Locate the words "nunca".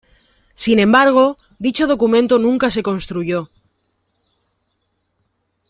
2.39-2.71